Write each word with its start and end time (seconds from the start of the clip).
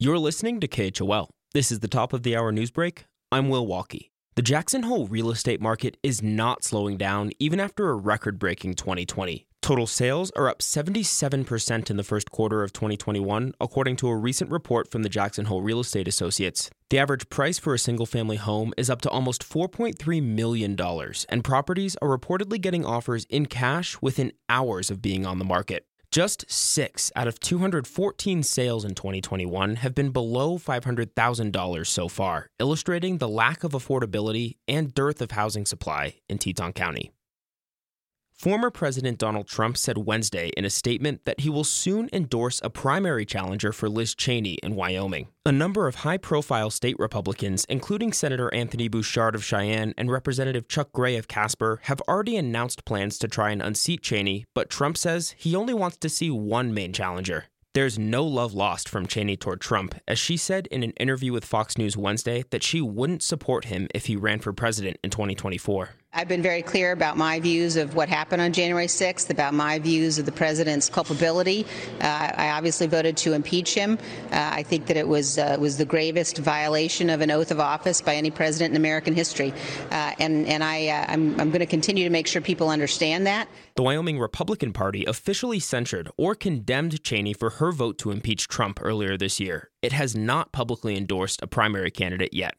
You're 0.00 0.20
listening 0.20 0.60
to 0.60 0.68
KHOL. 0.68 1.28
This 1.54 1.72
is 1.72 1.80
the 1.80 1.88
top 1.88 2.12
of 2.12 2.22
the 2.22 2.36
hour 2.36 2.52
news 2.52 2.70
break. 2.70 3.06
I'm 3.32 3.48
Will 3.48 3.66
Walkey. 3.66 4.10
The 4.36 4.42
Jackson 4.42 4.84
Hole 4.84 5.08
real 5.08 5.28
estate 5.28 5.60
market 5.60 5.96
is 6.04 6.22
not 6.22 6.62
slowing 6.62 6.96
down 6.96 7.32
even 7.40 7.58
after 7.58 7.90
a 7.90 7.96
record 7.96 8.38
breaking 8.38 8.74
2020. 8.74 9.48
Total 9.60 9.88
sales 9.88 10.30
are 10.36 10.48
up 10.48 10.60
77% 10.60 11.90
in 11.90 11.96
the 11.96 12.04
first 12.04 12.30
quarter 12.30 12.62
of 12.62 12.72
2021, 12.72 13.54
according 13.60 13.96
to 13.96 14.06
a 14.06 14.14
recent 14.14 14.52
report 14.52 14.88
from 14.88 15.02
the 15.02 15.08
Jackson 15.08 15.46
Hole 15.46 15.62
Real 15.62 15.80
Estate 15.80 16.06
Associates. 16.06 16.70
The 16.90 17.00
average 17.00 17.28
price 17.28 17.58
for 17.58 17.74
a 17.74 17.78
single 17.78 18.06
family 18.06 18.36
home 18.36 18.72
is 18.76 18.88
up 18.88 19.00
to 19.00 19.10
almost 19.10 19.42
$4.3 19.42 20.22
million, 20.22 20.76
and 21.28 21.42
properties 21.42 21.96
are 22.00 22.16
reportedly 22.16 22.60
getting 22.60 22.84
offers 22.84 23.26
in 23.28 23.46
cash 23.46 24.00
within 24.00 24.30
hours 24.48 24.92
of 24.92 25.02
being 25.02 25.26
on 25.26 25.40
the 25.40 25.44
market. 25.44 25.87
Just 26.10 26.50
six 26.50 27.12
out 27.14 27.28
of 27.28 27.38
214 27.38 28.42
sales 28.42 28.84
in 28.86 28.94
2021 28.94 29.76
have 29.76 29.94
been 29.94 30.10
below 30.10 30.56
$500,000 30.56 31.86
so 31.86 32.08
far, 32.08 32.48
illustrating 32.58 33.18
the 33.18 33.28
lack 33.28 33.62
of 33.62 33.72
affordability 33.72 34.56
and 34.66 34.94
dearth 34.94 35.20
of 35.20 35.32
housing 35.32 35.66
supply 35.66 36.16
in 36.26 36.38
Teton 36.38 36.72
County. 36.72 37.12
Former 38.38 38.70
President 38.70 39.18
Donald 39.18 39.48
Trump 39.48 39.76
said 39.76 39.98
Wednesday 39.98 40.52
in 40.56 40.64
a 40.64 40.70
statement 40.70 41.24
that 41.24 41.40
he 41.40 41.50
will 41.50 41.64
soon 41.64 42.08
endorse 42.12 42.60
a 42.62 42.70
primary 42.70 43.26
challenger 43.26 43.72
for 43.72 43.88
Liz 43.88 44.14
Cheney 44.14 44.58
in 44.62 44.76
Wyoming. 44.76 45.26
A 45.44 45.50
number 45.50 45.88
of 45.88 45.96
high 45.96 46.18
profile 46.18 46.70
state 46.70 46.94
Republicans, 47.00 47.66
including 47.68 48.12
Senator 48.12 48.54
Anthony 48.54 48.86
Bouchard 48.86 49.34
of 49.34 49.42
Cheyenne 49.42 49.92
and 49.98 50.08
Representative 50.08 50.68
Chuck 50.68 50.92
Gray 50.92 51.16
of 51.16 51.26
Casper, 51.26 51.80
have 51.84 52.00
already 52.02 52.36
announced 52.36 52.84
plans 52.84 53.18
to 53.18 53.26
try 53.26 53.50
and 53.50 53.60
unseat 53.60 54.02
Cheney, 54.02 54.44
but 54.54 54.70
Trump 54.70 54.96
says 54.96 55.34
he 55.36 55.56
only 55.56 55.74
wants 55.74 55.96
to 55.96 56.08
see 56.08 56.30
one 56.30 56.72
main 56.72 56.92
challenger. 56.92 57.46
There's 57.74 57.98
no 57.98 58.24
love 58.24 58.54
lost 58.54 58.88
from 58.88 59.08
Cheney 59.08 59.36
toward 59.36 59.60
Trump, 59.60 59.96
as 60.06 60.18
she 60.20 60.36
said 60.36 60.68
in 60.68 60.84
an 60.84 60.92
interview 60.92 61.32
with 61.32 61.44
Fox 61.44 61.76
News 61.76 61.96
Wednesday 61.96 62.44
that 62.50 62.62
she 62.62 62.80
wouldn't 62.80 63.22
support 63.24 63.64
him 63.64 63.88
if 63.92 64.06
he 64.06 64.14
ran 64.14 64.38
for 64.38 64.52
president 64.52 64.98
in 65.02 65.10
2024. 65.10 65.90
I've 66.10 66.26
been 66.26 66.40
very 66.40 66.62
clear 66.62 66.92
about 66.92 67.18
my 67.18 67.38
views 67.38 67.76
of 67.76 67.94
what 67.94 68.08
happened 68.08 68.40
on 68.40 68.54
January 68.54 68.86
6th, 68.86 69.28
about 69.28 69.52
my 69.52 69.78
views 69.78 70.18
of 70.18 70.24
the 70.24 70.32
president's 70.32 70.88
culpability. 70.88 71.66
Uh, 72.00 72.32
I 72.34 72.48
obviously 72.50 72.86
voted 72.86 73.18
to 73.18 73.34
impeach 73.34 73.74
him. 73.74 73.98
Uh, 74.32 74.50
I 74.54 74.62
think 74.62 74.86
that 74.86 74.96
it 74.96 75.06
was 75.06 75.36
uh, 75.36 75.58
was 75.60 75.76
the 75.76 75.84
gravest 75.84 76.38
violation 76.38 77.10
of 77.10 77.20
an 77.20 77.30
oath 77.30 77.50
of 77.50 77.60
office 77.60 78.00
by 78.00 78.14
any 78.14 78.30
president 78.30 78.72
in 78.72 78.76
American 78.76 79.14
history, 79.14 79.52
uh, 79.90 80.12
and 80.18 80.46
and 80.46 80.64
I 80.64 80.88
uh, 80.88 81.04
I'm, 81.08 81.38
I'm 81.38 81.50
going 81.50 81.60
to 81.60 81.66
continue 81.66 82.04
to 82.04 82.10
make 82.10 82.26
sure 82.26 82.40
people 82.40 82.70
understand 82.70 83.26
that. 83.26 83.46
The 83.76 83.82
Wyoming 83.82 84.18
Republican 84.18 84.72
Party 84.72 85.04
officially 85.04 85.60
censured 85.60 86.10
or 86.16 86.34
condemned 86.34 87.02
Cheney 87.04 87.34
for 87.34 87.50
her 87.50 87.70
vote 87.70 87.98
to 87.98 88.10
impeach 88.10 88.48
Trump 88.48 88.80
earlier 88.82 89.18
this 89.18 89.38
year. 89.40 89.70
It 89.82 89.92
has 89.92 90.16
not 90.16 90.52
publicly 90.52 90.96
endorsed 90.96 91.42
a 91.42 91.46
primary 91.46 91.90
candidate 91.90 92.32
yet. 92.32 92.54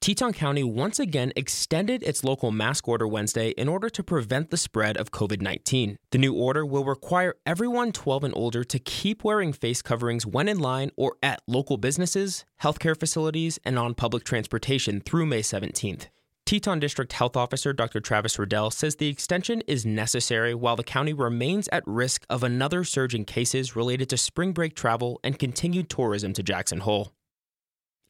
Teton 0.00 0.32
County 0.32 0.64
once 0.64 0.98
again 0.98 1.30
extended 1.36 2.02
its 2.02 2.24
local 2.24 2.50
mask 2.50 2.88
order 2.88 3.06
Wednesday 3.06 3.50
in 3.50 3.68
order 3.68 3.90
to 3.90 4.02
prevent 4.02 4.48
the 4.48 4.56
spread 4.56 4.96
of 4.96 5.10
COVID 5.10 5.42
19. 5.42 5.98
The 6.10 6.16
new 6.16 6.32
order 6.32 6.64
will 6.64 6.86
require 6.86 7.34
everyone 7.44 7.92
12 7.92 8.24
and 8.24 8.34
older 8.34 8.64
to 8.64 8.78
keep 8.78 9.24
wearing 9.24 9.52
face 9.52 9.82
coverings 9.82 10.24
when 10.24 10.48
in 10.48 10.58
line 10.58 10.90
or 10.96 11.16
at 11.22 11.42
local 11.46 11.76
businesses, 11.76 12.46
healthcare 12.62 12.98
facilities, 12.98 13.58
and 13.62 13.78
on 13.78 13.92
public 13.92 14.24
transportation 14.24 15.02
through 15.02 15.26
May 15.26 15.42
17th. 15.42 16.06
Teton 16.46 16.80
District 16.80 17.12
Health 17.12 17.36
Officer 17.36 17.74
Dr. 17.74 18.00
Travis 18.00 18.38
Riddell 18.38 18.70
says 18.70 18.96
the 18.96 19.08
extension 19.08 19.60
is 19.66 19.84
necessary 19.84 20.54
while 20.54 20.76
the 20.76 20.82
county 20.82 21.12
remains 21.12 21.68
at 21.72 21.86
risk 21.86 22.24
of 22.30 22.42
another 22.42 22.84
surge 22.84 23.14
in 23.14 23.26
cases 23.26 23.76
related 23.76 24.08
to 24.08 24.16
spring 24.16 24.52
break 24.52 24.74
travel 24.74 25.20
and 25.22 25.38
continued 25.38 25.90
tourism 25.90 26.32
to 26.32 26.42
Jackson 26.42 26.80
Hole. 26.80 27.12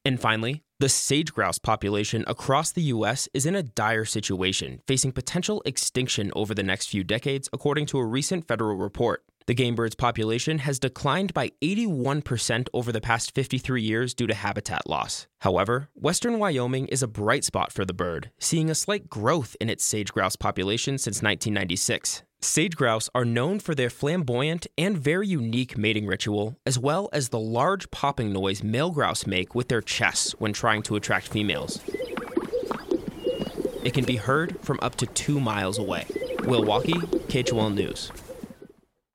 And 0.05 0.21
finally, 0.21 0.63
the 0.81 0.89
sage 0.89 1.35
grouse 1.35 1.59
population 1.59 2.25
across 2.27 2.73
the 2.73 2.81
U.S. 2.85 3.29
is 3.35 3.45
in 3.45 3.55
a 3.55 3.63
dire 3.63 4.07
situation, 4.07 4.81
facing 4.87 5.13
potential 5.13 5.63
extinction 5.67 6.33
over 6.35 6.55
the 6.55 6.63
next 6.63 6.89
few 6.89 7.05
decades, 7.05 7.51
according 7.53 7.85
to 7.85 7.99
a 7.99 8.07
recent 8.07 8.49
federal 8.49 8.77
report. 8.77 9.23
The 9.45 9.53
game 9.53 9.75
bird's 9.75 9.95
population 9.95 10.59
has 10.61 10.79
declined 10.79 11.35
by 11.35 11.51
81% 11.61 12.69
over 12.73 12.93
the 12.93 13.01
past 13.01 13.35
53 13.35 13.83
years 13.83 14.15
due 14.15 14.27
to 14.27 14.35
habitat 14.35 14.89
loss. 14.89 15.27
However, 15.41 15.91
western 15.95 16.39
Wyoming 16.39 16.87
is 16.87 17.03
a 17.03 17.09
bright 17.09 17.45
spot 17.45 17.73
for 17.73 17.85
the 17.85 17.93
bird, 17.93 18.31
seeing 18.39 18.71
a 18.71 18.75
slight 18.75 19.11
growth 19.11 19.57
in 19.61 19.69
its 19.69 19.85
sage 19.85 20.13
grouse 20.13 20.37
population 20.37 20.97
since 20.97 21.17
1996. 21.17 22.23
Sage 22.43 22.75
grouse 22.75 23.11
are 23.15 23.27
known 23.27 23.61
for 23.61 23.75
their 23.75 23.91
flamboyant 23.91 24.67
and 24.79 24.97
very 24.97 25.29
unique 25.29 25.77
mating 25.77 26.07
ritual, 26.07 26.57
as 26.65 26.79
well 26.79 27.11
as 27.13 27.29
the 27.29 27.39
large 27.39 27.91
popping 27.91 28.33
noise 28.33 28.63
male 28.63 28.91
grouse 28.91 29.27
make 29.27 29.55
with 29.55 29.69
their 29.69 29.83
chests 29.83 30.33
when 30.39 30.55
trying 30.55 30.83
to 30.85 30.97
attract 30.97 31.29
females. 31.29 31.81
It 33.85 33.93
can 33.93 34.07
be 34.07 34.17
heard 34.17 34.59
from 34.63 34.79
up 34.81 34.97
to 34.97 35.07
two 35.07 35.39
miles 35.39 35.79
away. 35.79 36.07
Will 36.45 36.65
Walkey, 36.65 36.99
KHOL 37.29 37.75
News. 37.75 38.11